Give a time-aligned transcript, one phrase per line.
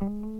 [0.00, 0.32] Thank mm -hmm.
[0.32, 0.37] you.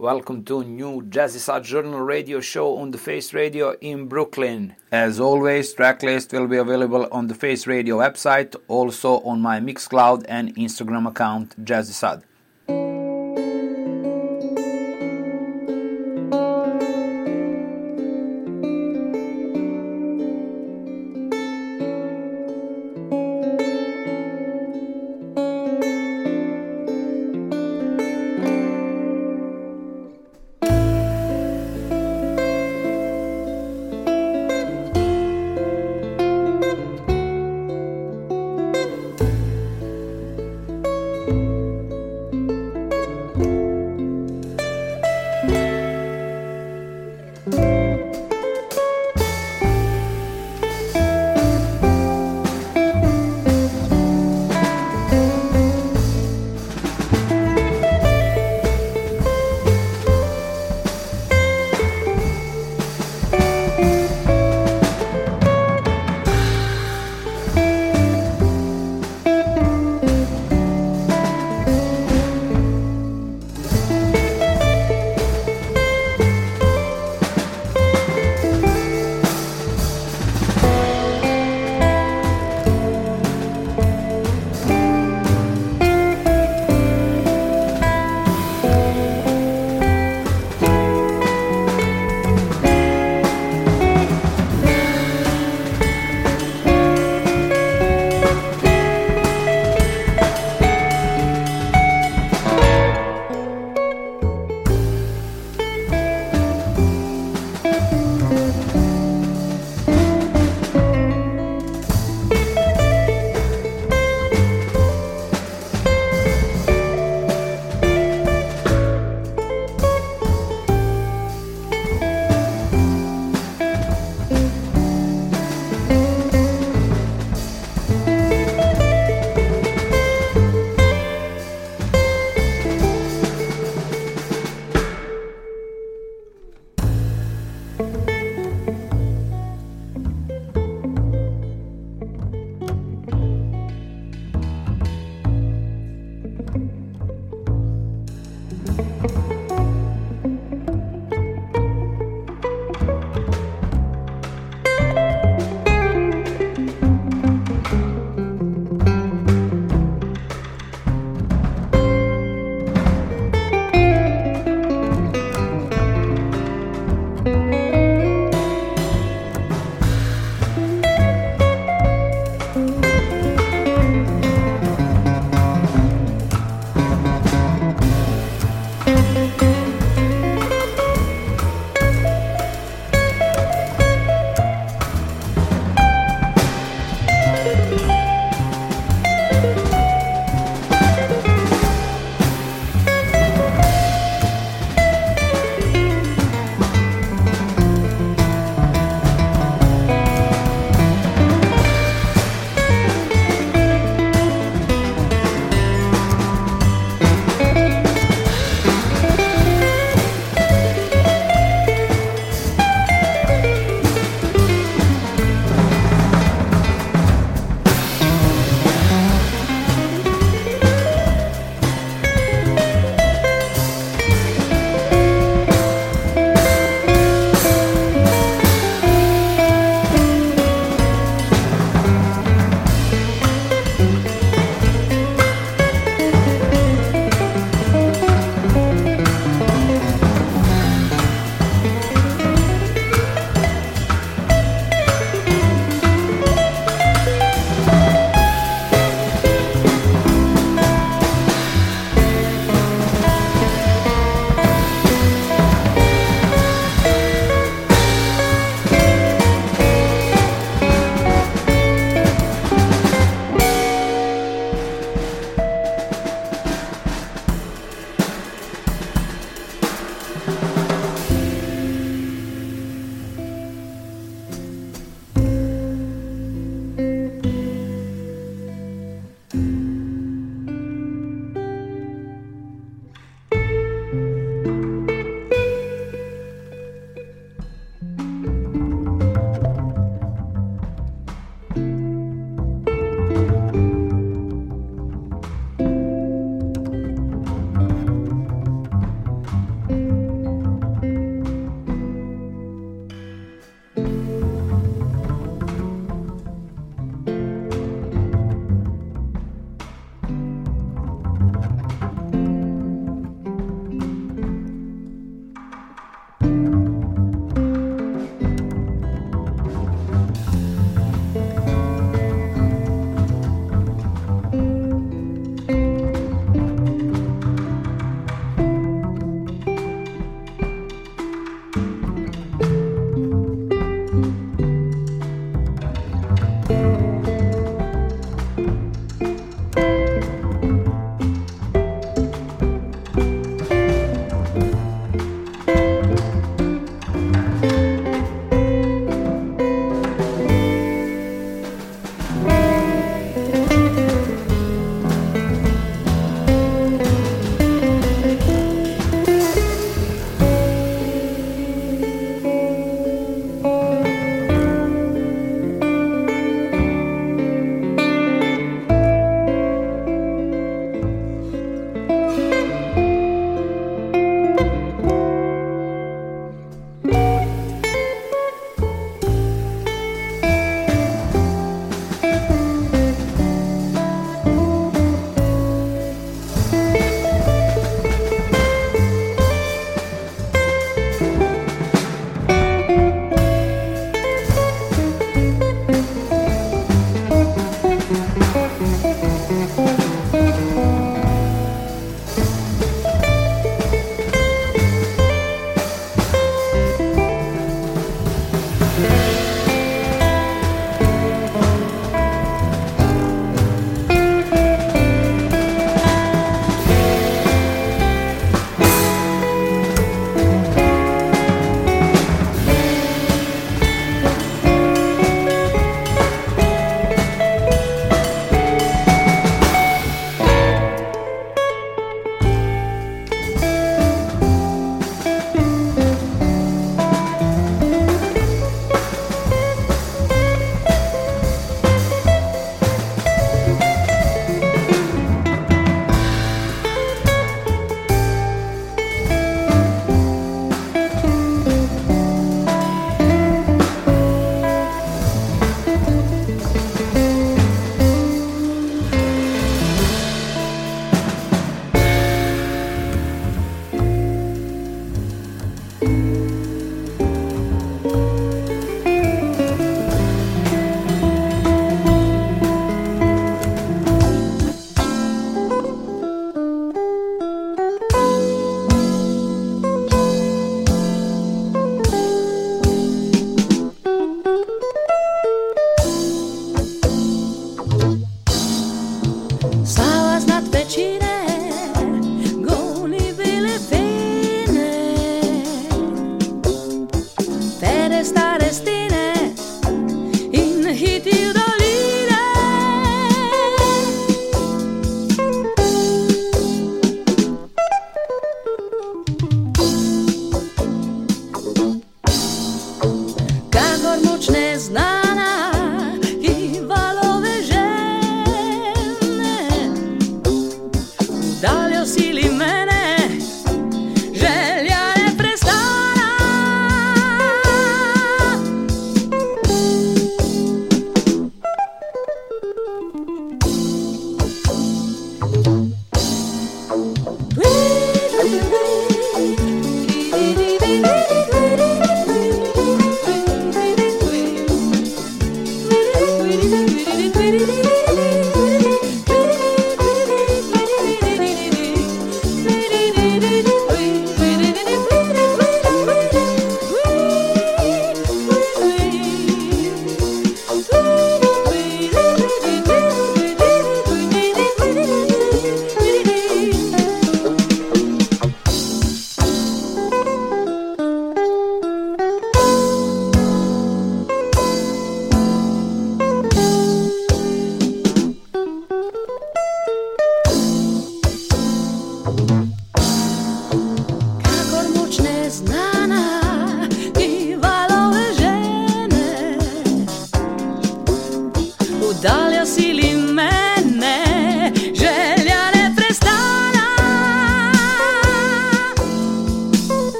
[0.00, 4.74] Welcome to new Jazzy Journal radio show on the Face Radio in Brooklyn.
[4.90, 10.24] As always, tracklist will be available on the Face Radio website, also on my Mixcloud
[10.26, 12.22] and Instagram account, Jazzy Sad.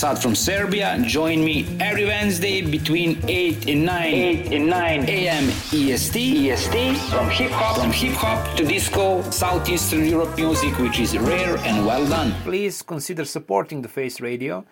[0.00, 0.96] Sad from Serbia.
[1.04, 5.44] Join me every Wednesday between 8 and 9 8 and 9 a.m.
[5.76, 6.16] EST.
[6.16, 11.58] EST from hip hop From hip hop to disco, Southeastern Europe music, which is rare
[11.68, 12.32] and well done.
[12.44, 14.64] Please consider supporting the Face Radio.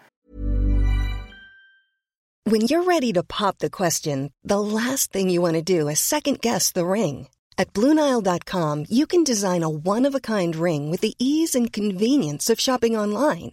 [2.45, 6.01] When you're ready to pop the question, the last thing you want to do is
[6.01, 7.29] second guess the ring.
[7.59, 11.71] At Bluenile.com, you can design a one of a kind ring with the ease and
[11.71, 13.53] convenience of shopping online.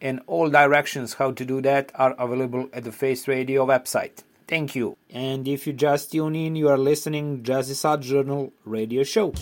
[0.00, 4.22] And all directions how to do that are available at the Face Radio website.
[4.46, 4.96] Thank you.
[5.10, 9.32] And if you just tune in, you are listening Jazzysad Journal radio show.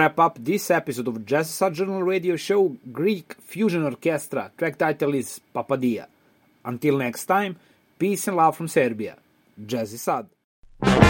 [0.00, 5.38] Wrap up this episode of Jazz Journal Radio Show, Greek Fusion Orchestra, track title is
[5.54, 6.06] Papadia.
[6.64, 7.56] Until next time,
[7.98, 9.18] peace and love from Serbia.
[9.60, 11.09] Jazzy Sad.